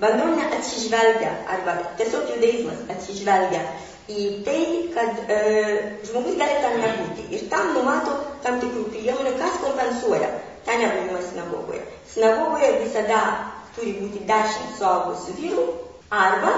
[0.00, 3.62] bendruomenė atsižvelgia, arba tiesiog judaizmas atsižvelgia
[4.10, 4.60] į tai,
[4.94, 5.38] kad e,
[6.08, 7.26] žmogus gali tam nebūti.
[7.36, 10.30] Ir tam numato tam tikrų priemonių, kas kompensuoja
[10.66, 11.82] tą nebuvimą sinagogoje.
[12.14, 13.20] Sinagogoje visada
[13.76, 15.66] turi būti dešimt suaugusių vyrų,
[16.10, 16.54] arba,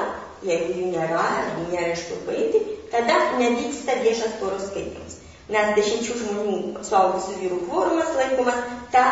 [0.47, 2.63] jeigu jų nėra, arba nėra iš kur paimti,
[2.95, 5.19] tada nevyksta viešas toros skaitimas.
[5.53, 8.61] Nes dešimčių žmonių suaugusių vyrų kvorumas laikomas
[8.95, 9.07] ta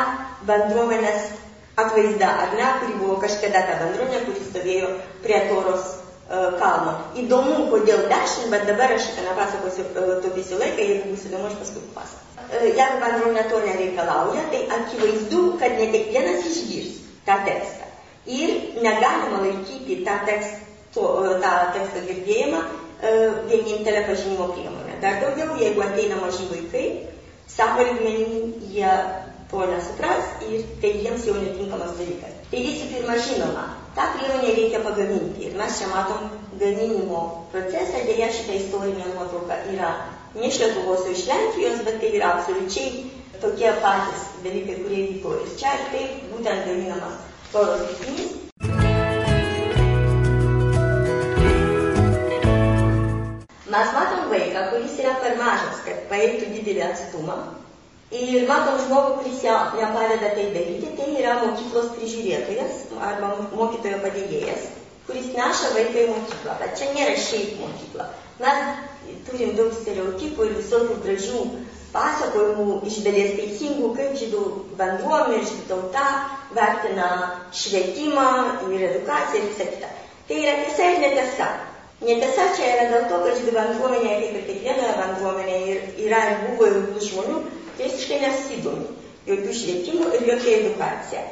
[0.48, 1.32] bendruomenės
[1.76, 4.88] atvaizda, ar ne, kuri buvo kažkada ta bendruomenė, kuri stovėjo
[5.24, 6.96] prie toros uh, kalno.
[7.22, 11.60] Įdomu, kodėl dešimt, bet dabar aš šitą nepasakosiu, uh, taupysiu laiką, jeigu bus įdomu, aš
[11.62, 12.48] paskui pasakosiu.
[12.48, 16.98] Uh, jeigu bendruomenė to nereikalauja, tai akivaizdu, kad ne kiekvienas išgirs
[17.28, 17.88] tą tekstą.
[18.30, 20.60] Ir negalima laikyti tą, tekst,
[20.94, 21.06] to,
[21.42, 22.60] tą tekstą girdėjimą
[23.48, 24.98] vienintelę pažinimo priemonę.
[25.00, 26.84] Dar daugiau, jeigu ateina maži vaikai,
[27.48, 28.40] savo lygmenį
[28.74, 28.90] jie
[29.50, 32.34] to nesupras ir tai jiems jau netinkamas dalykas.
[32.50, 33.64] Tai visų pirma, žinoma,
[33.96, 35.48] tą priemonę reikia pagaminti.
[35.48, 39.94] Ir mes čia matom gaminimo procesą, dėja šitą istorinę nuotrauką yra
[40.34, 43.04] ne iš Lietuvos, o iš Lenkijos, bet tai yra absoliučiai
[43.42, 47.18] tokie patys dalykai, kurie vyko ir čia, ir taip būtent gaminamas
[47.52, 48.36] toros bikinys.
[53.70, 57.36] Mes matom vaiką, kuris yra per mažas, kad paeitų didelį atstumą,
[58.10, 64.64] Ir matom žmogų, kuris jam padeda tai daryti, tai yra mokyklos prižiūrėtojas arba mokytojo padėjėjas,
[65.06, 66.56] kuris neša vaiką į mokyklą.
[66.62, 68.08] Bet čia nėra šiaip mokykla.
[68.42, 71.44] Mes turim daug stereotipų ir visokių gražių
[71.94, 74.42] pasakojimų iš dalies teisingų, kaip žydų
[74.82, 76.04] bendruomenė, žydų tauta
[76.58, 77.08] vertina
[77.62, 78.26] švietimą
[78.74, 79.92] ir edukaciją ir visą kitą.
[80.26, 81.48] Tai yra tiesa ir netiesa.
[82.00, 86.70] Netiesa čia yra dėl to, kad žydų bendruomenė, kaip ir kiekvienoje bendruomenėje, yra ir buvo
[86.70, 87.40] ir žmonių,
[87.80, 88.88] visiškai nesidomi
[89.28, 91.22] jokių švietimų ir jokia edukacija.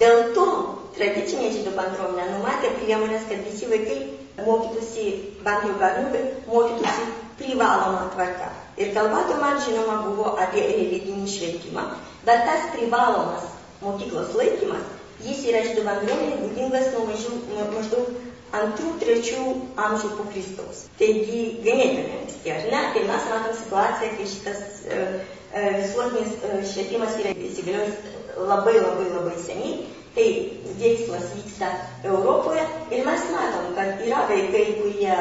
[0.00, 0.46] Dėl to
[0.96, 3.98] tradicinė žydų bendruomenė numatė priemonės, kad visi vaikai
[4.46, 5.06] mokytųsi,
[5.46, 7.06] bent jau berniukai, mokytųsi
[7.38, 8.50] privalomą tvarką.
[8.80, 11.86] Ir kalba tuomet žinoma buvo apie religinį švietimą,
[12.26, 13.46] bet tas privalomas
[13.84, 14.88] mokyklos laikymas,
[15.24, 17.06] jis yra žydų bendruomenė būdingas nuo
[17.72, 18.10] maždaug
[18.56, 19.46] antrų, trečių
[19.86, 20.84] amžių po Kristaus.
[21.00, 22.82] Taigi ganėtinai anksti, ar ne?
[22.94, 25.16] Tai mes matom situaciją, kai šitas uh,
[25.56, 26.38] visuotinis
[26.72, 28.16] švietimas yra įsigaliojęs
[28.48, 29.76] labai labai labai seniai,
[30.16, 30.26] tai
[30.80, 31.70] veiksmas vyksta
[32.04, 35.16] Europoje ir mes matom, kad yra vaikai, kurie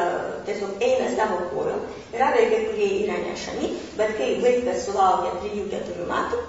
[0.48, 1.82] tiesiog eina savo kojom,
[2.16, 6.44] yra vaikai, kurie yra nešami, bet kai vaikas sulaukia 3-4 metų,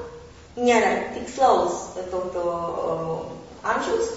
[0.62, 2.46] nėra tikslaus tokio
[3.66, 4.12] amžiaus,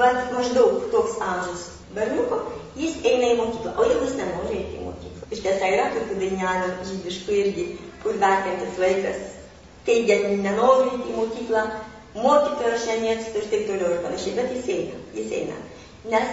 [0.00, 1.66] bet maždaug toks amžius
[1.96, 2.40] berniuko,
[2.76, 5.28] jis eina į mokyklą, o jeigu jis nenori eiti į mokyklą.
[5.32, 7.66] Iš tiesų yra tokių dainelių žydiškų irgi
[8.06, 9.24] kur vertintis vaikas
[9.86, 11.62] teigia, nenoriu į mokyklą,
[12.16, 15.58] mokytojo aš nemėgstu ir taip toliau ir panašiai, bet jis eina, jis eina.
[16.12, 16.28] Nes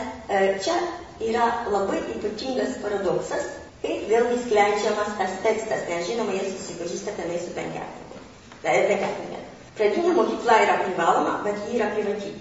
[0.65, 0.77] čia
[1.23, 3.49] yra labai ypatingas paradoksas,
[3.83, 9.41] kaip vėlgi skleidžiamas tas tekstas, nes žinoma, jie susipažįsta tenai su penkiatinė.
[9.73, 12.31] Pradinė mokykla yra privaloma, bet ji yra privati.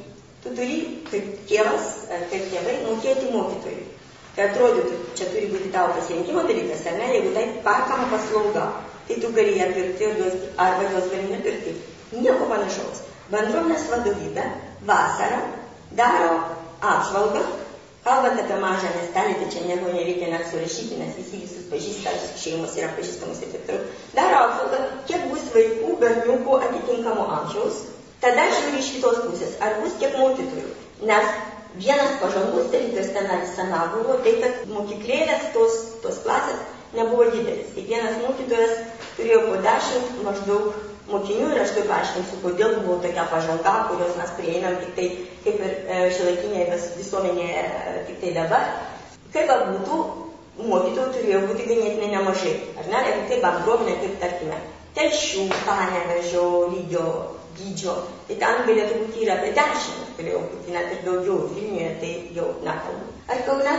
[0.42, 0.78] Tu turi,
[1.08, 3.88] kaip tėvas, kaip tėvai, mokėti mokytojui.
[4.36, 8.66] Tai atrodytų, čia turi būti tavo pasirinkimo dalykas, ar ne, jeigu tai perkama paslauga
[9.12, 10.04] tai tu gali ją pirkti
[10.56, 11.74] arba jos gali nepirkti.
[12.12, 13.02] Nieko panašaus.
[13.32, 14.44] Bendruomenės vadovybė
[14.88, 15.40] vasarą
[15.96, 16.32] daro
[16.80, 17.42] apžvalgą,
[18.04, 22.76] kalbant apie mažą miestelį, tai čia nieko nereikia net surašyti, nes visi visus pažįsta, šeimos
[22.80, 23.86] yra pažįstamos ir taip toliau.
[24.16, 27.86] Daro apžvalgą, kiek bus vaikų, berniukų atitinkamo amžiaus.
[28.22, 30.74] Tada žiūri iš kitos pusės, ar bus tiek mokytojų.
[31.08, 31.32] Nes
[31.80, 36.60] vienas pažangus dalykas ten visame buvo tai, kad mokyklėlės tos, tos klasės
[36.96, 37.72] nebuvo didelis.
[37.74, 38.76] Kiekvienas mokytojas
[39.18, 40.72] turėjo po dešimt maždaug
[41.10, 45.08] mokinių ir aš taip paaiškinsiu, kodėl buvo tokia pažanga, kurios mes prieinam tik tai,
[45.44, 48.68] kaip ir e, šiolaikinėje visuomenėje, e, tik tai dabar.
[49.34, 49.98] Kaip būtų,
[50.60, 52.54] mokytojų turėjo būti ganėtinai nemažai.
[52.78, 54.58] Ar ne, jeigu tai bendruomenė, kaip tarkime,
[54.96, 57.06] telšių, panevežio lygio
[57.56, 57.96] dydžio,
[58.28, 62.52] tai ten galėtų būti ir apie dešimt, galėjo būti net ir daugiau, Vilniuje tai jau
[62.64, 63.08] nekalbu.
[63.32, 63.74] Ar kaune?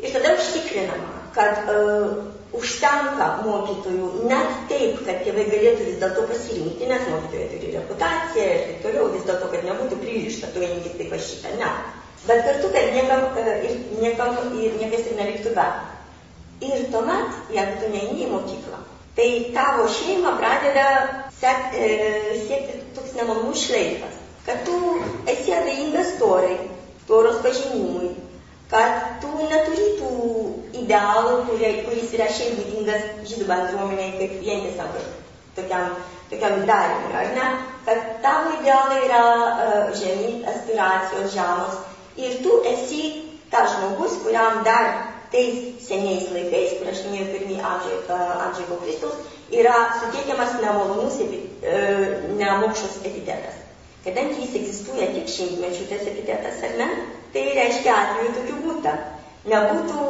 [0.00, 2.20] Ir tada užtikrinama, kad uh,
[2.56, 8.62] užtenka mokytojų net taip, kad tėvai galėtų vis dėlto pasirinkti, nes mokytojai turi reputaciją ir
[8.66, 11.70] taip toliau, vis dėlto, kad nebūtų pririšta, tu eini tik tai pas šitą, ne.
[12.26, 15.68] Bet kartu, kad niekam, e, ir, niekam ir niekas ir neliktų be.
[16.66, 18.82] Ir tuomet, jeigu tu neini į mokyklą,
[19.16, 20.88] tai tavo šeima pradeda
[21.38, 21.86] sek, e,
[22.48, 24.76] siekti toks nemalonus šleifas, kad tu
[25.30, 26.58] esi abejingas torai,
[27.08, 28.12] toros pažinimui,
[28.70, 29.28] kad tu.
[29.50, 30.10] Neturi tų
[30.78, 34.92] idealų, kurie, kuris yra šiaip būdingas žydų bendruomeniai kaip vientisam
[35.56, 35.96] tokiam,
[36.30, 37.48] tokiam darimui, ar ne?
[37.88, 41.80] Kad tavo idealai yra uh, žemi, aspiracijos žemos
[42.20, 43.02] Ir tu esi
[43.50, 44.86] tas žmogus, kuriam dar
[45.30, 45.54] tais
[45.86, 49.14] seniais laikais, kur aš minėjau pirmį amžiai po Kristus,
[49.54, 51.76] yra suteikiamas nemalonus, e,
[52.40, 53.62] nemokšus epitetas.
[54.04, 56.88] Kadangi jis egzistuoja tik šimtmečių tas epitetas, ar ne,
[57.34, 58.94] tai reiškia atveju tokių būta.
[59.50, 60.06] Nebūtų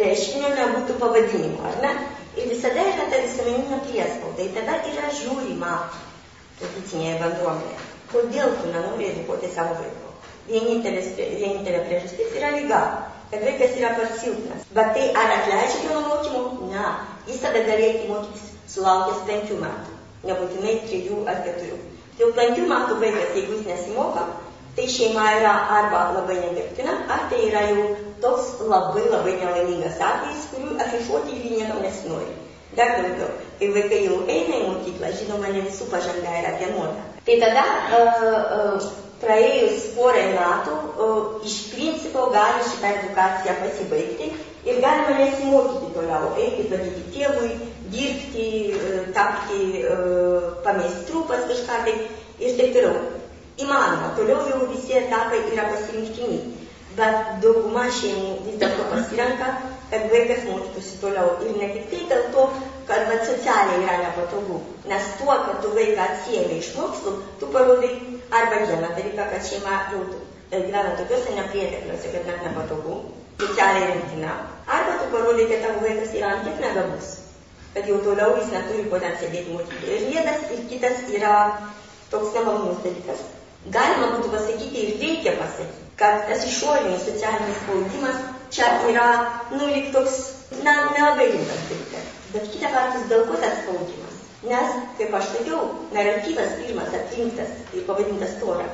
[0.00, 1.92] reiškinio, nebūtų pavadinimo, ar ne?
[2.36, 4.44] Ir visada yra ta visuomeninė priespauda.
[4.44, 5.74] Ir tada yra žiūrima
[6.58, 7.84] tradicinėje bendruomenėje.
[8.12, 10.12] Kodėl tu nenori edukuoti savo vaiko?
[10.48, 12.80] Vienintelė priežastis yra lyga,
[13.30, 14.66] kad vaikas yra per silpnas.
[14.76, 16.42] Bet tai ar atleidžia nuo mokymo?
[16.74, 16.84] Ne.
[17.30, 19.94] Jis tada galėtų mokytis sulaukęs penkių metų,
[20.28, 21.78] nebūtinai trijų ar keturių.
[22.20, 24.26] Jau penkių metų vaikas, jeigu jis nesimoka,
[24.76, 27.84] tai šeima yra arba labai negerbtina, ar tai yra jau
[28.22, 32.32] toks labai labai nelaimingas atvejis, kurių afišuoti jų niekam nesinori.
[32.74, 33.30] Dar daugiau,
[33.60, 37.04] kai vaikai jau eina į mokyklą, žinoma, ne visų pažanga yra vienoda.
[37.26, 37.62] Tai tada
[37.98, 38.24] uh,
[38.56, 38.88] uh,
[39.22, 44.32] praėjus porai metų uh, iš principo gali šitą edukaciją pasibaigti
[44.66, 47.52] ir galima nesimokyti toliau, eiti padėti tėvui,
[47.94, 48.48] dirbti,
[49.14, 49.84] tapti
[50.64, 51.98] pameistrų pas kažką tai
[52.40, 53.23] ir taip toliau.
[53.54, 56.38] Įmanoma, toliau jau visi etapai yra pasirinktini,
[56.98, 59.50] bet dauguma šeimų vis dėlto pasirenka,
[59.92, 61.36] kad vaikas mokytųsi toliau.
[61.46, 62.46] Ir ne tik tai dėl to,
[62.88, 64.58] kad vat, socialiai yra nepatogu,
[64.90, 67.92] nes tuo, kad tu vaiką atsiemi iš mokslų, tu parodai
[68.40, 70.02] arba vieną dalyką, kad šeima jau
[70.50, 72.98] gyvena tokiuose nepriekekliuose, kad net nepatogu,
[73.44, 74.34] socialiai rimtina,
[74.66, 77.14] arba tu parodai, kad tavo vaikas yra ant tiek negabus,
[77.76, 80.00] kad jau toliau jis neturi ko ten sėdėti mokykloje.
[80.00, 81.38] Ir vienas, ir kitas yra
[82.10, 83.24] toks nemalonus dalykas.
[83.72, 88.18] Galima būtų pasakyti ir reikia pasakyti, kad tas išorinis socialinis spaudimas
[88.52, 89.06] čia yra,
[89.54, 90.18] nu, lyg toks,
[90.62, 92.10] na, nelabai rimtas dalykas.
[92.34, 94.18] Bet kita vertus, dėl ko tas spaudimas?
[94.44, 95.62] Nes, kaip aš sakiau,
[95.96, 98.68] naratyvas pirmas atrinktas ir pavadintas Tora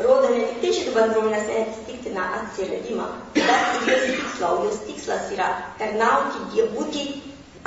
[0.00, 5.30] rodo ne tik tai šitų bendruomenės neatsitiktiną atsiradimą, bet ir jos tikslą, o jos tikslas
[5.34, 5.48] yra
[5.80, 7.04] tarnauti, būti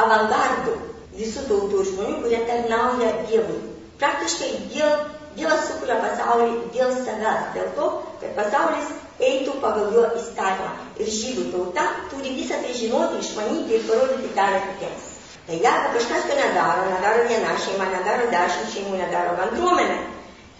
[0.01, 0.75] avangardų
[1.15, 3.59] visų tautų žmonių, kurie tarnauja Dievui.
[4.01, 4.95] Praktiškai dėl,
[5.35, 7.87] Dievas sukuria pasaulį dėl savęs, dėl to,
[8.21, 10.71] kad pasaulis eitų pagal jo įstatymą.
[10.99, 15.11] Ir žydų tauta turi visą tai žinoti, išmanyti ir parodyti dar kitiems.
[15.45, 19.99] Tai jeigu kažkas to nedaro, nedaro viena šeima, nedaro dešimt šeimų, nedaro bendruomenė,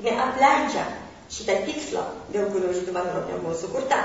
[0.06, 0.84] neapleidžia
[1.32, 2.04] šitą tikslą,
[2.36, 4.04] dėl kurio žydų bendruomenė buvo sukurta.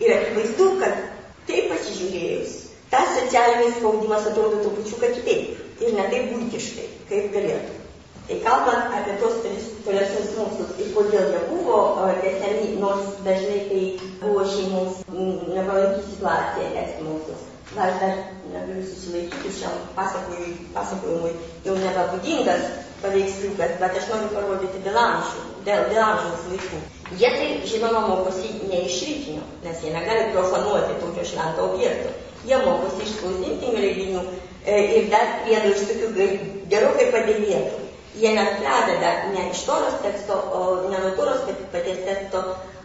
[0.00, 1.02] Ir akivaizdu, kad
[1.50, 2.56] taip pasižiūrėjus,
[2.94, 7.81] tas socialinis spaudimas atrodo trupučiuką kitaip ir ne taip būtiškai, kaip galėtų.
[8.28, 9.40] Tai kalbant apie tos
[9.84, 11.78] tolesnius mokslus ir kodėl jie buvo
[12.22, 13.82] tęsiami, nors dažnai tai
[14.20, 17.42] buvo šeimos nepalanki situacija tęsti mokslus.
[17.72, 18.16] Aš dar
[18.52, 21.34] negaliu susilaikyti šiam pasakojimui
[21.66, 22.66] jau nebebūdingas
[23.02, 26.82] paveiksliukas, bet aš noriu parodyti dėl amžių, dėl, dėl amžiaus vaikų.
[27.20, 32.12] Jie tai, žinoma, mokosi ne iš rytinio, nes jie negali profanuoti tokio švento objekto
[32.46, 34.22] jie mokosi išklausyti leidinių
[34.66, 36.28] e, ir dar priedo iš tokių
[36.72, 37.80] gerokai padėvėtų.
[38.20, 42.42] Jie net pradeda ne iš toros teksto, o ne nuo toros paties teksto,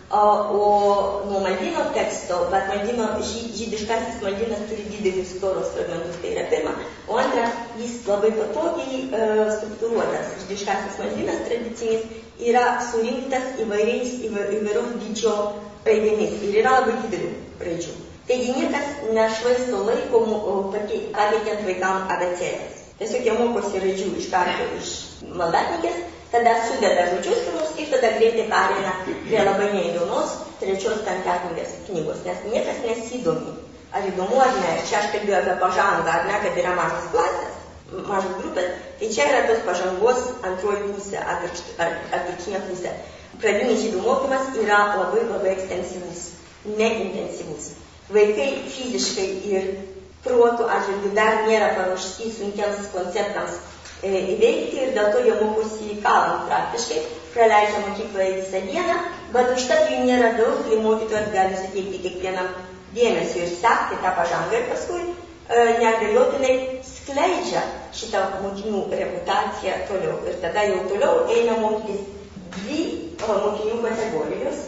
[0.09, 0.21] o,
[0.59, 3.09] o nuo maldyno teksto, bet maldyno,
[3.59, 6.71] žydiškasis maldynas turi didelius toros fragmentus, tai yra pirma.
[7.11, 7.49] O antra,
[7.81, 9.27] jis labai patogiai e,
[9.57, 10.31] struktūruotas.
[10.45, 12.07] Žydiškasis maldynas tradicinis
[12.39, 15.35] yra surinktas įvairiais, įvairaus dydžio
[15.87, 17.35] raidėmis ir yra labai didelių
[17.67, 17.99] raidžių.
[18.27, 20.23] Taigi niekas nešvaisto laiko
[20.71, 22.76] pateikiant vaikams abecėlės.
[22.97, 24.91] Tiesiog jie mokosi raidžių iš karto iš
[25.37, 25.97] maldatnikės,
[26.31, 32.39] tada sudeda žodžius pirmus ir tada greitai pereina prie labai neįdomios trečios penkiatmingės knygos, nes
[32.49, 33.53] niekas nesidomi.
[33.93, 37.59] Ar įdomu ar ne, čia aš kalbėjau apie pažangą, ar ne, kad yra mažas klasės,
[38.07, 42.95] mažas grupės, tai čia yra tos pažangos antroji pusė, atvirkštinė pusė.
[43.37, 46.25] Pradinis žydų mokymas yra labai labai ekstensyvus,
[46.65, 47.69] neintensyvus.
[48.09, 49.69] Vaikai fiziškai ir
[50.25, 53.59] protų atžvilgių dar nėra paruošti sunkiams konceptams
[54.01, 57.03] e, įveikti ir dėl to jie mokosi kalbant praktiškai,
[57.35, 58.97] praleidžia mokykloje visą dieną,
[59.35, 62.51] bet užtat jų nėra daug, tai mokytojas gali suteikti kiekvienam
[62.97, 66.55] dėmesio ir sekti tą pažangą ir paskui e, neabejotinai
[66.91, 67.65] skleidžia
[67.97, 70.17] šitą mokinių reputaciją toliau.
[70.29, 72.05] Ir tada jau toliau eina mokytis
[72.57, 72.81] dvi
[73.21, 74.65] mokinių kategorijos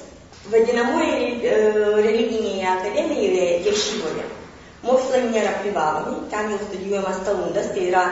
[0.49, 1.53] vadinamoje
[2.01, 4.38] religinėje akademijoje Ješyvoje.
[4.83, 8.03] Mokslai nėra privalomi, ten jau studijuojamas talundas, tai yra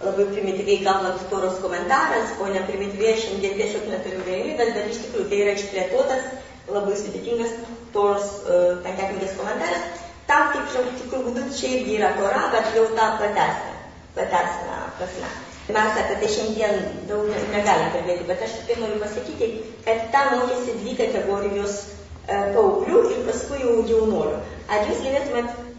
[0.00, 5.28] labai primityviai kalbant toros komentaras, o ne primityviai šiandien tiesiog neturiu galimybės, bet iš tikrųjų
[5.30, 6.26] tai yra išplėtotas,
[6.72, 7.54] labai sudėtingas
[7.94, 10.02] toros uh, penkiaknygės komentaras.
[10.30, 13.72] Tam tikrų būdų čia irgi yra tora, bet jau tą platesnę,
[14.14, 15.30] platesnę prasme.
[15.70, 19.50] Mes apie tai šiandien daug negalim kalbėti, bet aš tik noriu pasakyti,
[19.86, 21.80] kad ten mokėsi dvi kategorijos
[22.28, 24.38] paauglių ir paskui jau jaunuolių.
[24.70, 25.69] Ar jūs galėtumėt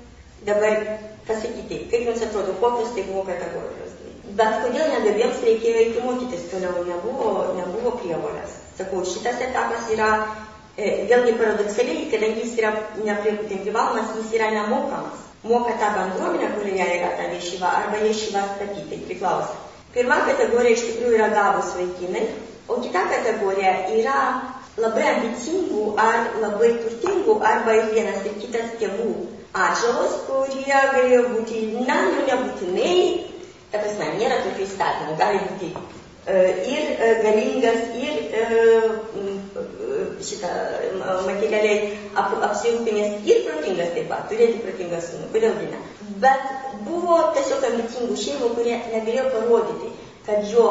[0.45, 3.97] dabar pasakyti, kaip jums atrodo, kokios tai buvo kategorijos?
[4.37, 8.53] Bet kodėl negabiems reikėjo eiti mokytis toliau, nebuvo, nebuvo prievolės.
[8.77, 10.11] Sakau, šitas etapas yra
[10.77, 12.71] e, vėlgi paradoksaliai, kadangi jis yra
[13.03, 15.27] neprivalomas, jis yra nemokamas.
[15.43, 19.57] Moka tą bendruomenę, kurioje yra ta viešyva, arba viešyva statyti, priklauso.
[19.91, 22.23] Pirma kategorija iš tikrųjų yra gabus vaikinai,
[22.71, 24.17] o kita kategorija yra
[24.79, 29.11] labai ambicingų ar labai turtingų arba ir vienas ir kitas tėvų
[29.53, 32.93] atžalos, kurie galėjo būti, na, nu nebūtinai,
[33.71, 36.35] ta prasme, nėra tokių įstatymų, gali būti e,
[36.71, 38.11] ir e, galingas, ir
[40.21, 40.51] šitą
[41.25, 45.81] materialiai ap, apsirūpinęs, ir protingas taip pat, turėti protingą sūnų, kodėlgi ne.
[46.23, 46.47] Bet
[46.87, 49.91] buvo tiesiog ambicingų šeimų, kurie negalėjo parodyti,
[50.27, 50.67] kad jo,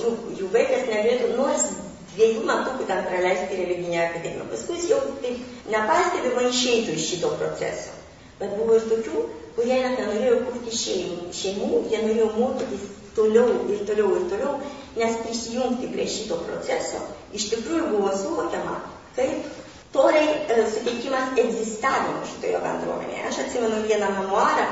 [0.00, 1.70] jų, jų vaikas negalėtų nors
[2.16, 4.48] dviejų metukų ten praleisti religinėje akademijoje.
[4.52, 7.96] Paskui jis jau taip nepastebimai išeitų iš šito proceso.
[8.40, 9.24] Bet buvo ir tokių,
[9.56, 14.54] kurie net nenorėjo kurti šeimų, šeimų, jie norėjo mokytis toliau ir toliau ir toliau,
[14.96, 17.00] nes prisijungti prie šito proceso
[17.36, 18.78] iš tikrųjų buvo suvokiama
[19.16, 19.48] kaip
[19.92, 23.24] torai e, suteikimas egzistavimo šitoje bendruomenėje.
[23.28, 24.66] Aš atsimenu vieną memoarą,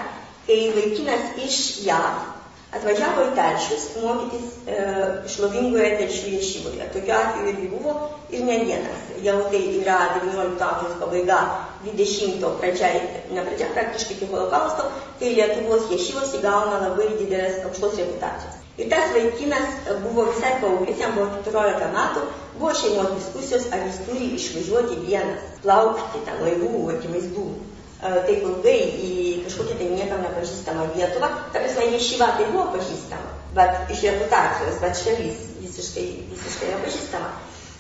[0.47, 2.21] kai vaikinas iš JAV
[2.77, 4.83] atvažiavo į telšius mokytis e,
[5.33, 6.87] šlovingoje telšių ješyvoje.
[6.95, 7.95] Tokiu atveju irgi buvo
[8.31, 9.09] ir ne vienas.
[9.25, 11.41] Jau tai yra 19 amžiaus pabaiga,
[11.87, 12.93] 20 pradžia,
[13.35, 14.87] ne pradžia, praktiškai iki holokausto,
[15.21, 18.61] kai Lietuvos ješyvos įgauna labai didelės aukštos reputacijos.
[18.81, 22.23] Ir tas vaikinas buvo visai paauglys, jam buvo 14 metų,
[22.55, 27.49] buvo šeimos diskusijos, ar jis turi išvažiuoti vienas, plaukti ten laivų, akivaizdų
[28.01, 29.15] taip ilgai į
[29.45, 31.29] kažkokią tai niekam nepažįstamą Lietuvą.
[31.53, 37.29] Ta prasme, ješyva tai buvo pažįstama, bet iš reputacijos, bet šalis visiškai, visiškai nepažįstama.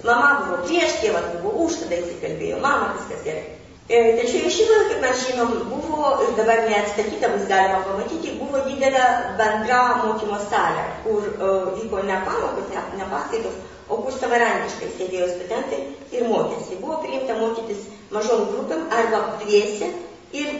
[0.04, 3.48] Mama buvo prieš, tėvas buvo už, tada įsikalbėjo, mama viskas gerai.
[3.90, 9.06] Tačiau ješyva, kaip mes žinom, buvo ir dabar neatstatyta bus galima pamatyti, buvo didelė
[9.40, 13.56] bendra mokymo salė, kur uh, vyko ne pamokos, ne, ne paskaitos,
[13.90, 15.80] o kur savarankiškai sėdėjo studentai
[16.14, 16.78] ir mokėsi.
[16.84, 19.90] Buvo priimta mokytis mažom grupėm arba dviesi
[20.32, 20.50] ir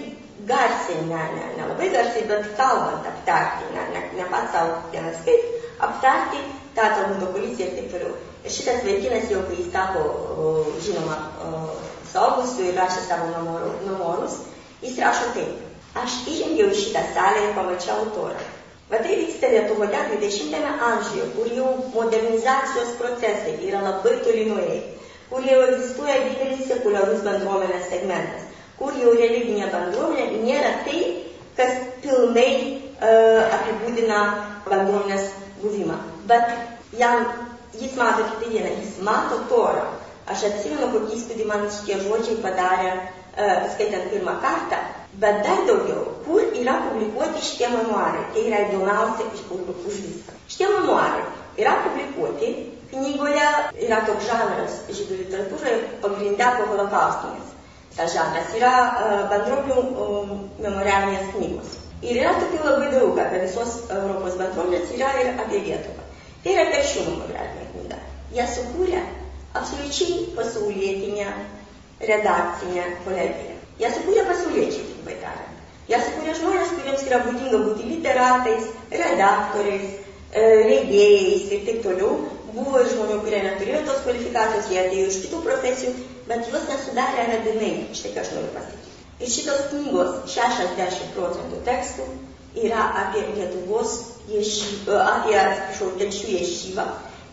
[0.46, 5.22] garsiai, ne, ne, ne labai garsiai, bet kalbant aptarti, ne, ne, ne pats savo vienas
[5.24, 5.46] kaip,
[5.78, 6.42] aptarti
[6.74, 8.12] tą Talmudo policiją ir taip toliau.
[8.56, 10.04] Šitas vaikinas jau, kai jis tapo,
[10.84, 11.18] žinoma,
[12.12, 13.28] saugusiu ir rašė savo
[13.84, 14.38] memorus,
[14.82, 15.66] jis rašo taip.
[16.00, 18.46] Aš įžengiau į šitą salę ir pamačiau torą.
[18.90, 24.78] Va tai vyksta Lietuvoje 20-ame amžiuje, kur jau modernizacijos procesai yra labai toli nuėję,
[25.30, 28.49] kur jau egzistuoja didelis sekuliarus bendruomenės segmentas
[28.80, 31.00] kur jau religinė bendruomenė nėra tai,
[31.58, 34.20] kas pilnai uh, apibūdina
[34.64, 35.26] bendruomenės
[35.60, 35.98] buvimą.
[36.30, 36.54] Bet
[36.96, 37.26] jam,
[37.76, 39.84] jis mato tik tai vieną, jis mato torą.
[40.30, 44.80] Aš atsimenu, kokį įspūdį man šitie žodžiai padarė, uh, skaitant pirmą kartą,
[45.20, 48.24] bet dar daugiau, kur yra publikuoti šitie memoarai.
[48.32, 50.40] Tai yra įdomiausia iš už viską.
[50.48, 51.28] Šitie memoarai
[51.60, 52.54] yra publikuoti
[52.94, 53.52] knygoje,
[53.84, 57.49] yra toks žanras žydų literatūroje, pagrindę po holokaustinės
[57.98, 61.78] žanras, yra uh, bendruomenių memorialinės knygos.
[62.00, 66.06] Ir yra tokių labai daug apie visos Europos bendruomenės, yra ir apie Lietuvą.
[66.44, 67.98] Tai yra telšių memorialinė knyga.
[68.32, 69.02] Jie sukūrė
[69.60, 71.26] absoliučiai pasaulietinę
[72.08, 73.56] redakcinę kolegiją.
[73.82, 75.58] Jie sukūrė pasauliečiai, trumpai tariant.
[75.90, 78.70] Jie sukūrė žmonės, kuriems yra būdinga būti literatais,
[79.02, 79.88] redaktoriais,
[80.32, 82.14] e, leidėjais ir taip toliau.
[82.54, 85.92] Buvo ir žmonių, kurie neturėjo tos kvalifikacijos, jie atėjo iš kitų profesijų,
[86.30, 88.96] bet juos nesudarė radinai, štai ką aš noriu pasakyti.
[89.20, 92.06] Ir šitos knygos 60 procentų tekstų
[92.64, 93.96] yra apie Lietuvos
[94.30, 96.86] ješyvą, apie, atsiprašau, telšių ješyvą.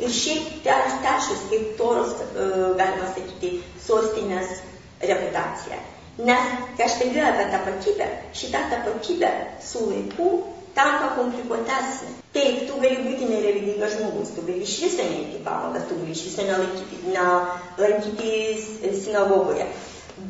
[0.04, 3.54] Ir šiaip telšius kaip toros, e, galima sakyti,
[3.86, 4.60] sostinės
[5.02, 5.80] reputacija.
[6.28, 10.30] Nes, kai aš kalbėjau apie tapatybę, šita tapatybė su laiku
[10.78, 12.14] tampa komplikuotesnė.
[12.36, 16.26] Taip, tu gali būti nereligingas žmogus, tu gali iš viso neįti pamaldas, tu gali iš
[16.30, 19.66] viso nelankyti, nelankyti sinagogoje.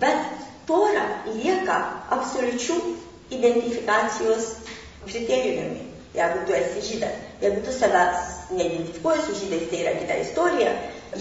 [0.03, 1.03] Bet tora
[1.35, 1.77] lieka
[2.15, 2.77] absoliučių
[3.35, 4.53] identifikacijos
[5.07, 5.83] kriterijumi.
[6.17, 10.71] Jeigu tu esi žydas, jeigu tu savęs neidentifikuoji su žydais, tai yra kita istorija.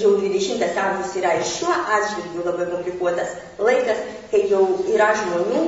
[0.00, 4.62] Jau 20 amžius yra ir šiuo atžvilgiu labai komplikuotas laikas, kai jau
[4.94, 5.60] yra žmonių,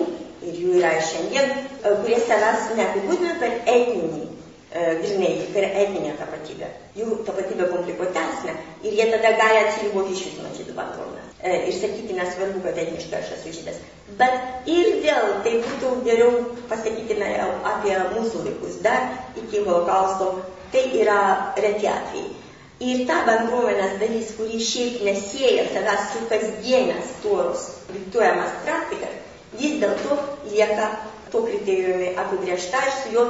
[0.47, 4.27] ir jų yra šiandien, e, kurie savęs neapibūdina per etninį,
[4.71, 6.71] e, grinai, per etninę tapatybę.
[6.99, 8.55] Jų tapatybė komplikuotesnė
[8.85, 11.29] ir jie tada gali atsiriboti iš jūsų nuo žydų bendruomenės.
[11.43, 13.79] E, ir sakyti, nesvarbu, kad etniškai aš esu žydas.
[14.19, 16.33] Bet ir vėl tai būtų geriau
[16.71, 17.31] pasakykime
[17.73, 20.33] apie mūsų laikus, dar iki holokausto,
[20.73, 21.21] tai yra
[21.57, 22.35] reti atvejai.
[22.79, 29.17] Ir ta bendruomenės dalis, kuri šiaip nesieja savęs su kasdienės toros diktuojamas praktikas,
[29.59, 30.19] vis dėlto
[30.51, 30.91] lieka
[31.33, 33.27] to kriterijumi apibriešta ir su juo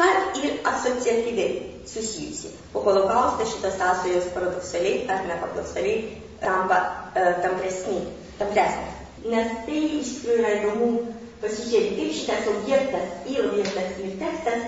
[0.00, 2.48] kad ir asociatyviai susijusi.
[2.72, 5.98] Po holokausto šitas sąsajos paradoksaliai ar neparadoksaliai
[6.40, 6.78] tampa
[7.14, 7.98] e, tampresni,
[8.38, 8.96] tampresnės.
[9.28, 10.90] Nes tai iš tikrųjų yra įdomu
[11.42, 14.64] pasižiūrėti, kaip šitas objektas ir objektas ir tekstas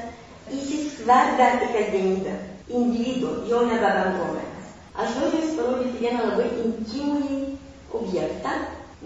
[0.59, 2.37] įsiskverbia į kasdienybę
[2.69, 4.77] individų, jau nebe bendruomenės.
[5.01, 7.41] Aš noriu Jums parodyti vieną labai intimųjį
[7.97, 8.57] objektą,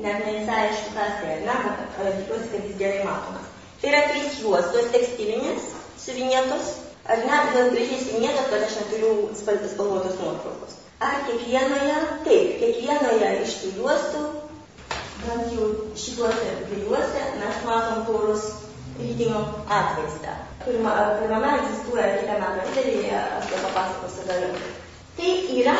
[0.05, 1.57] net ne visai aišku, kas tai, na,
[1.99, 3.53] bet tikiuosi, kad jis gerai matomas.
[3.81, 5.71] Tai yra trys juostos tekstilinės,
[6.03, 6.73] suvinėtos,
[7.07, 10.81] ar ne, vėl gražiai suvinėtos, bet aš neturiu spalvotos nuotraukos.
[11.05, 14.27] Ar kiekvienoje, taip, kiekvienoje iš tų juostų,
[15.27, 18.53] bent jau šituose dviejuose, mes matom torus
[18.97, 20.37] rytinio atvaizdą
[20.67, 24.71] pirma, pirmame egzistuoja kitame modelėje, aš tai papasakosiu vėliau.
[25.17, 25.77] Tai yra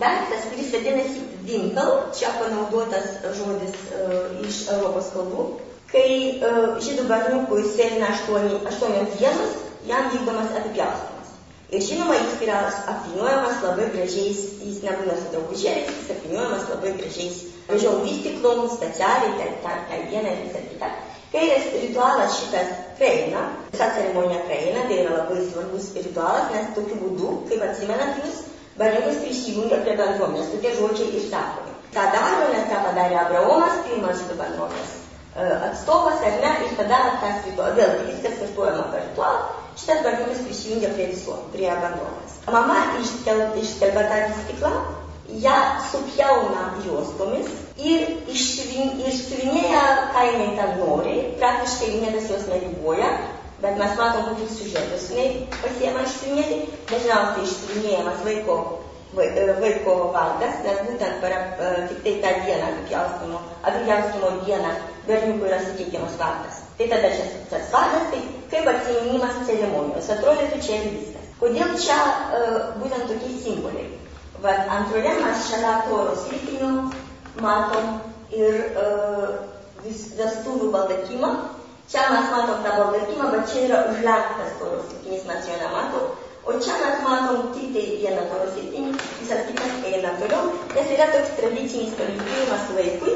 [0.00, 5.46] daiktas, kuris vadinasi Winkle, čia panaudotas žodis uh, iš Europos kalbų,
[5.92, 9.54] kai uh, žydų berniukui sėlina aštuonios dienos,
[9.88, 11.32] jam vykdomas apipjaustimas.
[11.68, 12.62] Ir žinoma, jis yra
[12.94, 19.56] apvyniuojamas labai gražiais, jis nebūna su drabužėliais, jis apvyniuojamas labai gražiais, gražiom vystiklom, specialiai, ten,
[19.64, 20.88] ten, ten vieną ir visą kitą.
[21.28, 21.42] Kai
[21.74, 27.66] ritualas šitas praeina, visa ceremonija praeina, tai yra labai svarbus ritualas, nes tokiu būdu, kaip
[27.66, 28.38] atsimenat jūs,
[28.78, 31.76] berniukas prisijungia prie bendruomenės, tokie žodžiai išsakomi.
[31.94, 34.96] Ką daro, nes tą padarė Abraomas, pirmas žydų bendruomenės
[35.38, 39.42] atstovas, ar ne, ir tada tas ritualas, vėlgi viskas kartuojama ritualą,
[39.78, 42.38] šitas berniukas prisijungia prie viso, prie bendruomenės.
[42.50, 44.72] Mama išskelbia tą stiklą,
[45.44, 45.56] ją
[45.92, 49.82] supjauna juostomis ir išsiuvinėja,
[50.14, 53.10] ką jinai ten nori, praktiškai niekas jos neriboja,
[53.62, 55.28] bet mes matom, kokius siužetus jinai
[55.62, 56.58] pasiema išsiuvinėti,
[56.90, 58.56] dažniausiai išsiuvinėjamas vaiko,
[59.62, 61.36] vaiko vardas, nes būtent per,
[61.90, 64.72] tik tai tą dieną, apipjaustimo, apipjaustimo dieną,
[65.08, 66.62] berniukui yra suteikiamas vardas.
[66.78, 71.30] Tai tada čia tas vardas, tai kaip atsiminimas ceremonijos, atrodytų čia ir viskas.
[71.38, 73.88] Kodėl čia uh, būtent tokie simboliai?
[74.42, 76.72] Vat antroje mes šalia toros lyginių
[77.42, 77.96] matom
[78.34, 78.60] ir
[79.84, 81.30] vis, vestuvių baldakimą.
[81.88, 86.10] Čia mes matom tą baldakimą, bet čia yra užlenktas toros likinys, mes jo nematom.
[86.48, 91.06] O čia mes matom tik tai vieną toros likinį, visas kitas eina toliau, nes yra
[91.14, 93.14] toks tradicinis palinkėjimas vaikui,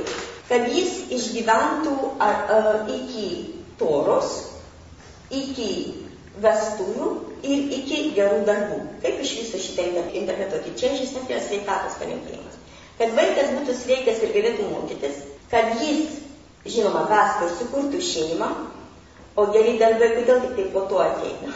[0.48, 3.28] kad jis išgyventų ar, uh, iki
[3.80, 4.32] toros,
[5.32, 5.68] iki
[6.40, 7.10] vestuvių
[7.44, 8.80] ir iki gerų darbų.
[9.04, 10.74] Kaip iš viso šitą interpretuoti?
[10.80, 12.58] Čia iš esmės yra sveikatos palinkėjimas.
[12.98, 16.21] Kad vaikas būtų sveikas ir galėtų mokytis, kad jis,
[16.66, 17.06] žinoma,
[17.44, 18.48] ir sukurtų šeimą,
[19.36, 21.54] o geri darbai kodėl tik tai po to ateina.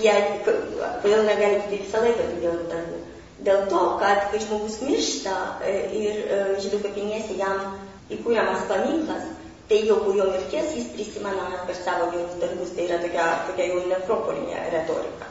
[0.00, 0.14] Jie,
[0.46, 3.00] kodėl negali būti visą laiką tų gerų darbų?
[3.46, 7.78] Dėl to, kad kai žmogus miršta e, ir e, žydų kapinėse jam
[8.12, 9.30] įkūriamas paminklas,
[9.70, 13.70] tai jau po jo mirties jis prisimenamas per savo gerus darbus, tai yra tokia, tokia
[13.70, 15.29] jau nekropolinė retorika.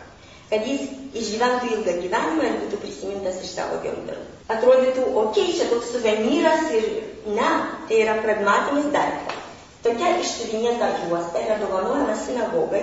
[0.49, 4.15] Kad jis išgyventų ilgą gyvenimą ir būtų prisimintas iš savo darbų.
[4.49, 6.88] Atrodytų, okei, okay, čia toks suvenyras ir
[7.35, 7.49] ne,
[7.89, 9.38] tai yra pragmatinis daiktas.
[9.85, 12.81] Tokia išsiuvinėta juosta yra dovanojama sinagogai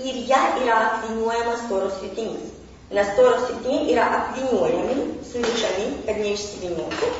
[0.00, 2.54] ir ją yra apviniuojamas toros rytinys.
[2.96, 4.96] Nes toros rytiniai yra apviniuojami,
[5.30, 7.12] surišami, kad neišsiviniotų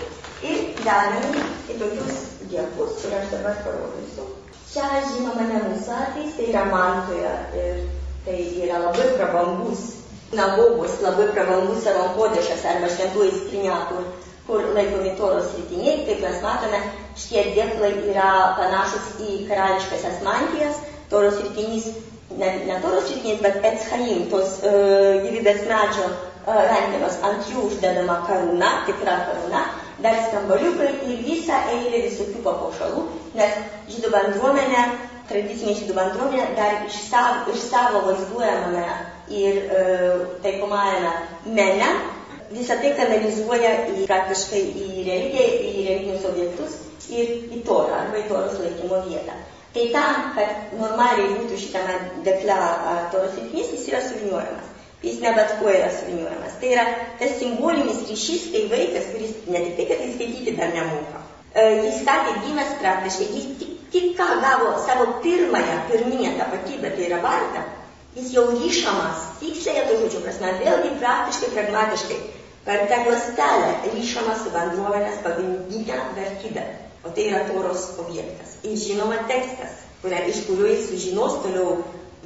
[0.47, 4.27] ir dedami į tokius dėkus, kur aš dabar parodysiu.
[4.71, 7.81] Čia, žinoma, ne mūsų atvejs, tai yra Mantoje ir
[8.27, 9.83] tai yra labai prabangus
[10.31, 14.09] sinagogos, labai prabangus saronkodėšas arba šventųjų skrinė, kur,
[14.49, 16.81] kur laikomi toros rytiniai, kaip mes matome,
[17.15, 21.89] šitie dėklai yra panašus į karališkasias mantijas, toros rytinys,
[22.35, 28.25] ne, ne toros rytinys, bet etschaim, tos uh, gyvybės medžio uh, rankenos, ant jų uždedama
[28.27, 29.67] karūna, tikra karūna,
[30.03, 33.07] dar skambaliukai ir visą eilę visokių papuošalų,
[33.39, 33.63] nes
[33.95, 34.89] žydų bendruomenė,
[35.31, 38.85] tradicinė žydų bendruomenė dar iš savo, iš savo vaizduojamame
[39.37, 39.81] ir e,
[40.45, 41.13] taikomajame
[41.59, 41.91] mene
[42.53, 46.79] visą tai kanalizuoja į praktiškai į religiją, į religinius objektus
[47.11, 49.35] ir į torą arba į toros laikymo vietą.
[49.77, 52.57] Tai tam, kad normaliai būtų šitame dekle
[53.13, 56.59] toros įtmės, jis yra suviniuojamas jis ne bet kuo yra suviniuojamas.
[56.61, 56.85] Tai yra
[57.21, 61.23] tas simbolinis ryšys, kai vaikas, kuris ne tik tai, kad jis skaityti dar nemoka,
[61.55, 66.91] e, jis ką tik gimęs praktiškai, jis tik, tik ką gavo savo pirmąją, pirminę tapatybę,
[66.97, 67.63] tai yra vardą,
[68.17, 72.19] jis jau ryšamas, tiksliai to žodžio prasme, vėlgi praktiškai, pragmatiškai,
[72.67, 76.65] per tą klastelę ryšamas su bendruomenės pagrindinę vertybę.
[77.07, 78.57] O tai yra toros objektas.
[78.67, 81.77] Ir žinoma tekstas, kuria, iš kurio jis sužinos toliau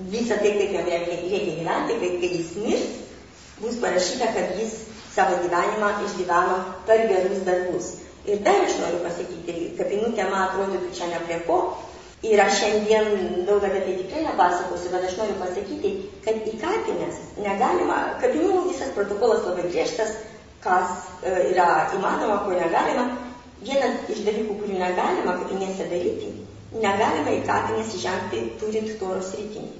[0.09, 2.87] visą tai, kaip jam reikia gyventi, kai, kai jis mirs,
[3.61, 4.79] bus parašyta, kad jis
[5.15, 6.57] savo gyvenimą išgyveno
[6.89, 7.91] per gerus darbus.
[8.31, 11.61] Ir dar aš noriu pasakyti, kapinų tema atrodytų čia ne prie ko.
[12.23, 15.93] Ir aš šiandien daug apie tai tikrai nepasakosiu, bet aš noriu pasakyti,
[16.27, 20.13] kad į kapines negalima, kapinų visas protokolas labai griežtas,
[20.61, 23.07] kas yra įmanoma, ko negalima.
[23.65, 26.29] Vienas iš dalykų, kurių negalima kapinėse daryti,
[26.77, 29.73] negalima į kapines žengti turint toros rytinį.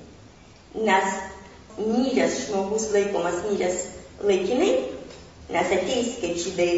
[0.89, 1.21] Nes
[1.79, 3.85] mylės žmogus laikomas mylės
[4.25, 4.73] laikinai,
[5.53, 6.73] nes ateis, kaip žydai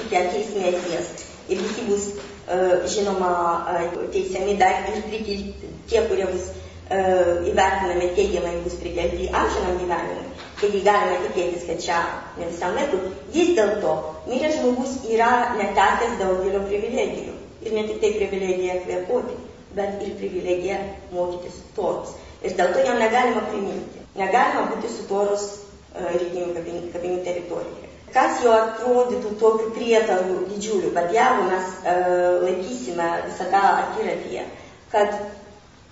[0.00, 1.12] tik ateis mesijas
[1.48, 2.08] ir visi bus,
[2.94, 3.32] žinoma,
[4.12, 6.50] teisiami dar ir tie, kurie bus
[6.92, 10.32] įvertinami teigiamai, bus prikelti amžinam gyvenimui.
[10.60, 12.00] Taigi galime tikėtis, kad čia
[12.38, 13.00] ne visam laikui.
[13.34, 13.94] Vis dėlto
[14.28, 19.38] miręs žmogus yra netekęs daugelio privilegijų ir ne tik tai privilegija kvėpuoti,
[19.78, 20.78] bet ir privilegija
[21.14, 22.14] mokytis toros.
[22.42, 24.04] Ir dėl to jam negalima priminti.
[24.18, 25.48] Negalima būti su toros
[25.94, 27.90] rytinių kapinių, teritorijoje.
[28.12, 34.44] Kas jo atrodytų tokiu prietaru didžiuliu, bet jeigu mes uh, laikysime visada akiratyje,
[34.92, 35.14] kad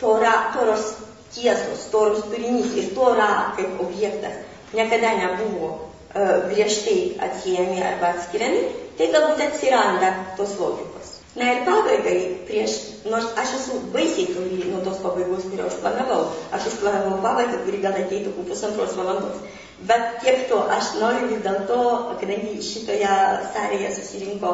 [0.01, 0.91] tora, toros
[1.33, 4.43] tiesos, toros turinys ir tora kaip objektas
[4.77, 8.67] niekada nebuvo uh, griežtai atsijami arba atskiriami,
[9.01, 11.17] tai galbūt atsiranda tos logikos.
[11.39, 12.73] Na ir pabaigai, prieš,
[13.07, 17.79] nors aš esu baisiai toli nuo tos pabaigos, kurią aš planavau, aš užplanavau pabaigą, kuri
[17.85, 19.39] gal ateitų po pusantros valandos.
[19.89, 21.77] Bet tiek to, aš noriu vis dėlto,
[22.21, 23.15] kadangi šitoje
[23.55, 24.51] salėje susirinko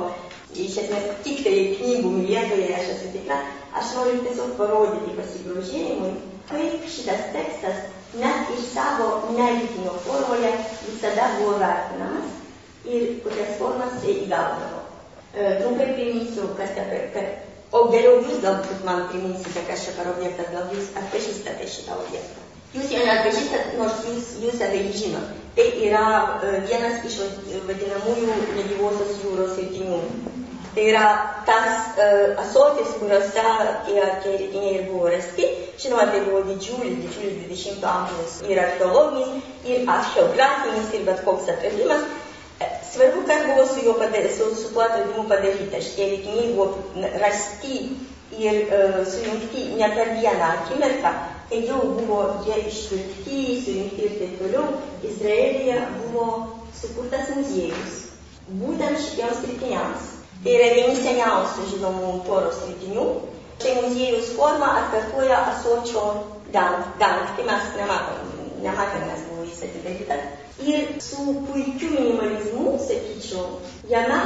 [0.54, 3.40] iš esmės tik tai knygų mylėtojai, aš esu tikra,
[3.80, 6.12] aš noriu tiesiog parodyti pasigrožėjimui,
[6.52, 7.82] kaip šitas tekstas
[8.22, 10.52] net iš savo nelikinio formoje
[10.86, 12.30] visada buvo vertinamas
[12.86, 14.84] ir kokias formas tai įgaudavo.
[15.36, 17.32] Trumpai priminsiu, kas per...
[17.74, 22.45] O geriau jūs galbūt man priminsite, kas čia per objektas, gal jūs atpažįstate šitą objektą.
[22.76, 25.36] Jūs jo neatpažįstat, nors jūs, jūs apie jį žinot.
[25.56, 26.06] Tai yra
[26.68, 27.14] vienas iš
[27.64, 30.00] vadinamųjų negyvosios jūros rytinių.
[30.76, 31.04] Tai yra
[31.48, 33.44] tas uh, asotis, kuriuose
[33.86, 35.46] tie, tie rytiniai ir buvo rasti.
[35.80, 42.04] Žinoma, tai buvo didžiulis, didžiulis 20 amžiaus ir archeologinis, ir archeografinis, ir bet koks atradimas.
[42.90, 45.80] Svarbu, kas buvo su, padary, su, su tuo atradimu padaryta.
[45.80, 46.68] Šitie reikiniai buvo
[47.24, 47.80] rasti
[48.36, 51.16] ir uh, sujungti ne per vieną akimirką,
[51.50, 54.66] kai jau buvo jie išvilkti, sujungti ir taip toliau.
[55.10, 56.26] Izraelija buvo
[56.80, 58.02] sukurtas muziejus.
[58.62, 60.12] Būtent šitiems rytiniams.
[60.44, 63.06] Tai yra vieni seniausių žinomų toros rytinių.
[63.56, 66.08] Štai muziejus forma atkartoja asočio
[66.54, 74.20] dangtį, mes nematom, nematėme, nes buvo jis atidarytas ir su puikiu minimalizmu, sakyčiau, jame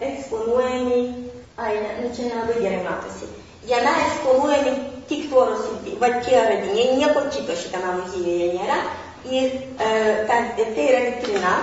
[0.00, 1.14] eksponuojami,
[1.56, 3.28] ai, ne, nu čia nelabai gerai matosi,
[3.68, 4.72] jame eksponuojami
[5.10, 5.66] tik toros,
[6.02, 8.78] va tie radiniai, nieko kito šitame muziejuje nėra.
[9.26, 9.90] Ir e,
[10.28, 11.54] ta, tai yra vitrina,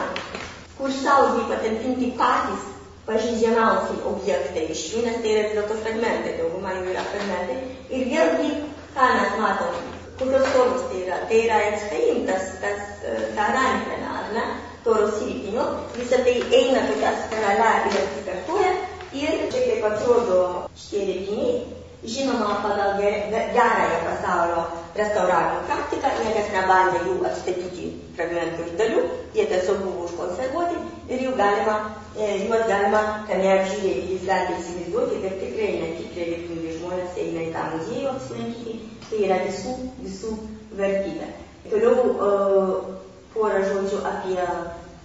[0.77, 2.69] kur saugiai patalpinti patys
[3.07, 7.57] pažydžiamiausiai objektai iš jų, nes tai yra vis dėlto fragmentai, dauguma jų yra fragmentai.
[7.91, 8.51] Ir vėlgi,
[8.95, 9.79] ką mes matom,
[10.19, 11.19] kokios formos tai yra.
[11.29, 12.49] Tai yra Ecchaim, tas,
[13.35, 14.45] ta rankena, ar ne,
[14.85, 18.73] toros įripinio, visą tai eina tokia spirale ir atsikartoja.
[19.13, 20.37] Ir čia kaip atrodo
[20.79, 21.57] šitie rėpiniai,
[22.05, 24.63] žinoma, pagal gerąją pasaulio
[24.95, 29.03] restauravimo praktiką, niekas nebandė jų atstatyti fragmentų ir dalių,
[29.37, 30.81] jie tiesiog buvo užkonservuoti
[31.13, 31.77] ir jų galima,
[32.17, 34.17] e, juos galima tame apžiūrėti.
[34.17, 38.75] Jūs galite įsivaizduoti, kad tikrai netikrai lietuviai žmonės eina į tą muziejų apsilankyti
[39.09, 40.35] tai yra visų, visų
[40.77, 41.27] vertybė.
[41.71, 42.71] Toliau uh,
[43.33, 44.37] porą žodžių apie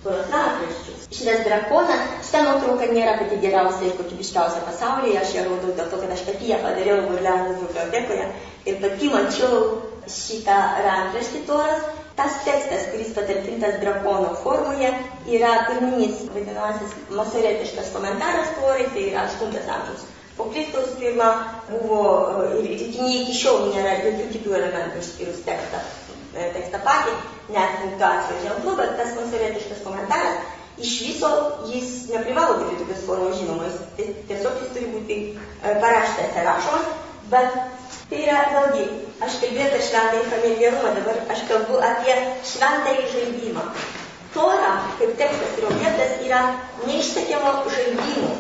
[0.05, 1.07] tuos rankraščius.
[1.19, 6.01] Šitas drakonas, šitą nuotrauką nėra pati geriausia ir kokybiškiausia pasaulyje, aš ją rodau dėl to,
[6.03, 8.27] kad aš pati ją padariau Burlenų bibliotekoje
[8.71, 9.63] ir pati mačiau
[10.19, 10.59] šitą
[10.89, 11.89] rankraštį toras.
[12.19, 14.89] Tas tekstas, kuris patalpintas drakono formoje,
[15.31, 20.09] yra pirminis vadinamasis masoretiškas komentaras torai, tai yra 8 amžiaus
[20.39, 21.29] Po Kristaus pirma
[21.67, 22.03] buvo
[22.63, 25.81] ir iki šiol nėra jokių kitų elementų išskyrus tekstą,
[26.35, 27.15] tekstą patį,
[27.55, 31.31] net punktuacijos ženklų, bet tas konservatiškas komentaras iš viso
[31.67, 35.17] jis neprivalo būti tokios formos žinomas, tiesiog jis turi būti
[35.63, 36.91] paraštas ir rašomas,
[37.33, 37.57] bet
[38.11, 38.85] tai yra vėlgi,
[39.25, 42.15] aš kalbėjau apie šventąjį familiarumą, dabar aš kalbu apie
[42.53, 43.67] šventąjį žaidimą.
[44.35, 46.41] Tora, kaip tekstas ir objektas, yra
[46.87, 48.33] neišsakiamo žaidimų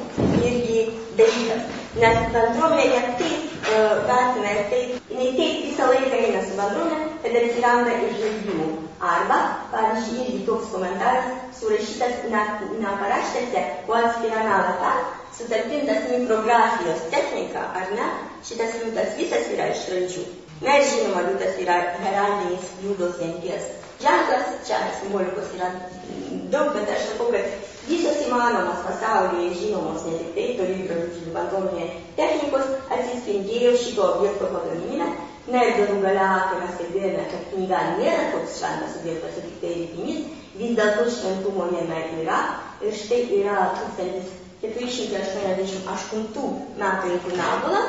[0.44, 0.82] irgi
[1.18, 1.68] dalykas.
[1.98, 3.78] Nes bendruomenė taip e,
[4.54, 8.68] ir taip, jinai taip visą laiką eina su bendruomenė, kad atsiranda ir žaidimų.
[9.12, 9.38] Arba,
[9.72, 11.28] pavyzdžiui, irgi toks komentaras
[11.58, 12.24] surašytas
[12.82, 14.92] neparaštėse, o atskirame lape,
[15.38, 18.08] sutalpintas mikrografijos technika, ar ne,
[18.48, 20.24] šitas liūtas visas yra iš raidžių.
[20.66, 25.68] Na ir žinoma, liūtas yra heraldinis jūdos genties ženklas, čia simbolikos yra
[26.52, 27.44] daug, bet aš sakau, kad
[27.88, 31.86] visos įmanomos pasaulyje žinomos ne tik tai toli gražu bandominė
[32.18, 35.08] technikos atsispindėjo šito objekto pagaminime.
[35.48, 39.70] Na ir galų gale, kai mes kalbėjome, kad knyga nėra toks šventas objektas, tik tai
[39.78, 40.20] rinkinys,
[40.60, 42.40] vis dėlto šventumo jame yra.
[42.84, 47.80] Ir štai yra 1488 metų inkunabula,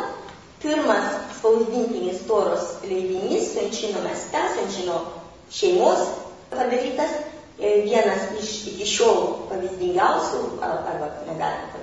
[0.63, 5.18] pirmas spausdintinis toros leidinys, Senčino mieste, Senčino
[5.53, 6.05] šeimos
[6.51, 7.17] padarytas,
[7.59, 11.79] vienas iš iki šiol pavyzdingiausių, arba negalima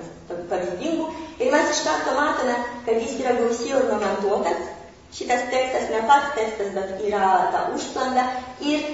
[0.49, 1.09] pavyzdingų.
[1.39, 4.73] Ir mes iš karto matome, kad jis yra gausiai ornamentuotas.
[5.15, 8.25] Šitas tekstas ne pats tekstas, bet yra ta užsklanda.
[8.59, 8.89] Ir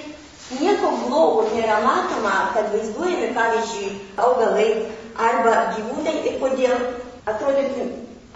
[0.60, 4.68] nieko blogo nėra matoma, kad vaizduojami, pavyzdžiui, augalai
[5.16, 6.76] arba gyvūnai ir kodėl
[7.30, 7.88] atrodytų,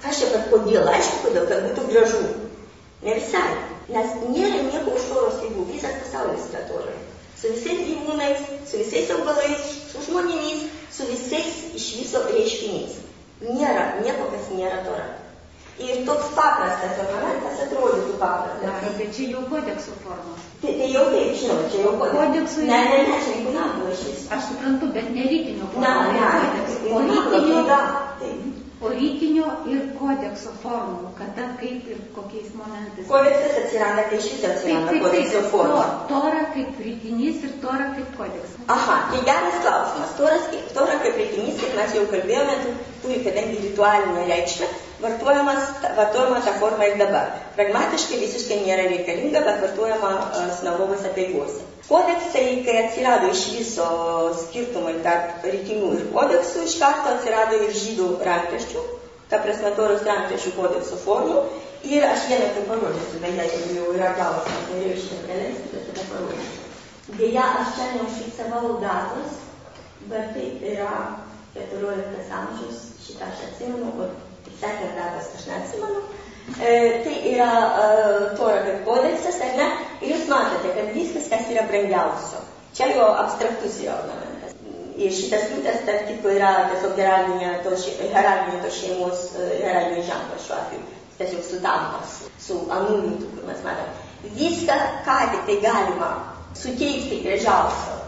[0.03, 2.23] kas čia, kad kodėl, aišku, kodėl, kad būtų gražu.
[3.05, 3.53] Ne visai,
[3.93, 6.99] nes nėra nieko už toros ribų, visas pasaulis yra toroje
[7.39, 12.99] su visais gyvūnais, su visais augalais, su žmonėmis, su visais iš viso reiškiniais.
[13.45, 15.07] Nėra nieko, kas nėra tora.
[15.79, 18.97] Ir toks paprastas ornamentas atrodytų paprastas.
[18.99, 20.49] Bet čia jau kodekso formos.
[20.59, 22.25] Tai, tai jau taip, žinau, čia jau kodeksų.
[22.25, 24.25] Kodeksų Ne, ne, ne, čia inkunabula šis.
[24.35, 26.81] Aš suprantu, bet ne rytinio Ne, ne, kodekso.
[26.91, 27.63] O rytinio.
[28.19, 28.58] Taip.
[28.81, 33.07] O rytinio ir kodekso formų, kada, kaip ir kokiais momentais.
[33.11, 35.49] Kodeksas atsiranda, kai šis Taip, atsiranda taip, kodekso taip.
[35.55, 35.81] forma.
[35.83, 38.59] To- Tora kaip rytinys ir tora kaip kodeksas.
[38.77, 40.13] Aha, tai geras klausimas.
[40.21, 40.45] Toras,
[40.77, 44.69] tora kaip reikinys, kaip mes jau kalbėjome, tu- turi, kadangi ritualinę reikšmę,
[45.03, 47.33] vartojamas, vartojama ta forma ir dabar.
[47.57, 51.63] Pragmatiškai visiškai nėra reikalinga, bet vartojama uh, sinagogas apeigose.
[51.89, 53.85] Kodeksai, kai atsirado iš viso
[54.43, 58.83] skirtumai tarp rytinių ir kodeksų, iš karto atsirado ir žydų rankraščių,
[59.31, 61.47] ta prasme toros rankraščių kodekso formų.
[61.89, 66.07] Ir aš vieną tai parodysiu, beje, jeigu jau yra klausimas, norėjau šitą praleisti, bet tada
[66.11, 66.65] parodysiu.
[67.17, 69.37] Deja, aš čia neužfiksavau datos,
[70.11, 70.95] bet tai yra
[71.55, 74.11] 14 amžius, šitą aš atsimenu, o
[74.45, 76.03] tiksliai datos aš neatsimenu.
[76.57, 77.51] E, tai yra
[77.85, 79.67] e, kaip kodeksas, ar ne?
[80.01, 82.41] Ir jūs matote, kad viskas, kas yra brangiausio,
[82.77, 84.55] čia jo abstraktus yra ornamentas.
[84.99, 87.75] Ir šitas liūtas, tarp kitko, yra tiesiog heraldinė to,
[88.65, 90.89] to šeimos, e, heraldinė ženklas šiuo atveju.
[91.19, 94.33] Tiesiog sutampas su anų liūtų, kur mes matome.
[94.39, 96.11] Viską, ką tik tai galima
[96.59, 97.99] suteikti gražiausio,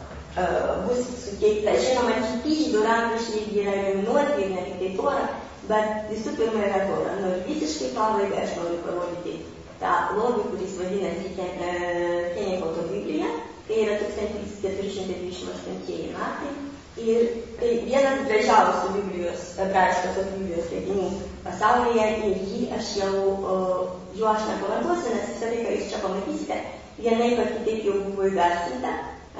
[0.86, 1.76] bus suteikta.
[1.84, 5.28] Žinoma, kiti žydų rankraščiai yra eliminuoti ne tik tai Tora,
[5.70, 7.12] bet visų pirma yra Tora.
[7.22, 9.32] Nu visiškai pabaigai aš noriu parodyti
[9.80, 13.28] tą lobį, kuris vadinasi Kenikoto Biblija.
[13.68, 16.52] Tai yra 1428 metai.
[17.00, 17.20] Ir
[17.60, 21.08] tai vienas gražiausių Biblijos, hebrajiškosios Biblijos leidinių
[21.44, 23.80] pasaulyje ir jį aš jau, uh,
[24.18, 26.56] jo aš nekomentuosiu, nes visą tai, ką jūs čia pamatysite,
[26.98, 28.90] vienaip ar kitaip jau buvo įgarsinta.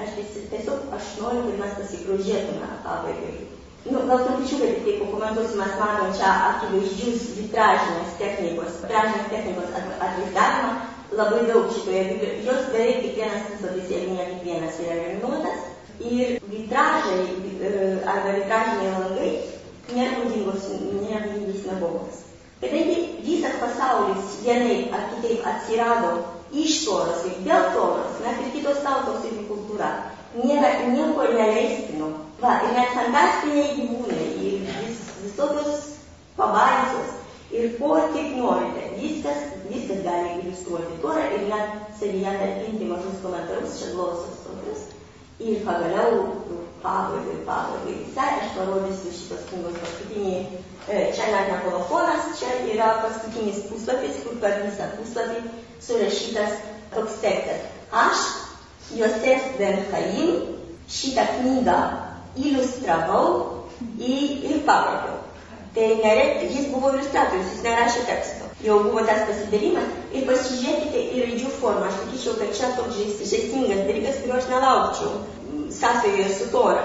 [0.01, 3.60] Aš tiesiog aš noriu, kad mes pasigrožėtume pabaigai.
[3.89, 10.03] Nu, gal trupučiuką tik tai pakomentuosiu, mes matom čia akivaizdžius vitražinės technikos, vitražinės technikos at-
[10.07, 10.73] atvaizdavimą,
[11.21, 15.65] labai daug šitoje Biblijoje, jos beveik kiekvienas puslapis, jeigu ne kiekvienas yra eliminuotas.
[16.11, 17.73] Ir vitražai e,
[18.13, 19.31] arba vitražiniai langai
[19.97, 20.69] nėra būdingos,
[21.01, 22.21] nėra būdingi sinagogoms.
[22.61, 26.13] Kadangi visas pasaulis vienaip ar kitaip atsirado
[26.53, 29.95] iš toros ir dėl toros, net ir kitos tautos ir kultūra,
[30.37, 32.19] nėra nieko neleistino.
[32.41, 35.83] Va, ir net fantastiniai gyvūnai, ir vis, visokios
[36.39, 37.11] pabaisos,
[37.53, 43.77] ir ko tik norite, viskas, viskas gali iliustruoti torą ir net savyje talpinti mažus komentarus,
[43.93, 44.89] glosos tokius.
[45.41, 46.25] Ir pagaliau
[46.81, 50.41] pabaigai, pabaigai visai aš parodysiu šitos knygos paskutinį,
[50.89, 55.45] čia net ne kolofonas, čia yra paskutinis puslapis, kur per visą puslapį
[55.85, 56.61] surašytas
[56.97, 57.69] toks tekstas.
[57.93, 58.29] Aš,
[58.97, 60.55] Josef Ben Chaim,
[60.89, 61.83] šitą knygą
[62.37, 63.27] iliustravau
[63.99, 65.19] į- ir pabaigiau.
[65.75, 68.49] Tai nere, jis buvo iliustratorius, jis nerašė teksto.
[68.65, 71.87] Jau buvo tas pasidalimas ir pasižiūrėkite į raidžių formą.
[71.89, 76.83] Aš sakyčiau, kad čia toks žais- žaismingas dalykas, kurio aš nelaukčiau mm, sąsajoje su Tora.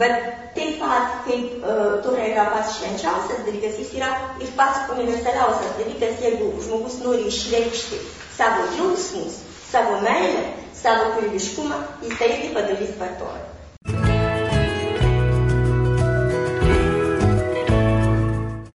[0.00, 0.18] Bet
[0.56, 4.10] taip pat, kaip uh, Tora yra pats švenčiausias dalykas, jis yra
[4.42, 8.02] ir pats universaliausias dalykas, jeigu žmogus nori išreikšti
[8.36, 9.38] savo jausmus,
[9.70, 10.44] savo meilę,
[10.82, 13.47] savo kūrybiškumą, jis tai irgi padarys per Torą.